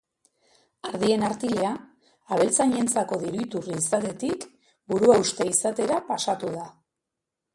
Ardien 0.91 1.25
artilea, 1.27 1.73
abeltzainentzako 2.37 3.19
diru-iturri 3.25 3.77
izatetik, 3.81 4.47
buruhauste 4.93 5.47
izatera 5.51 6.03
pasatu 6.11 6.53
da. 6.57 6.67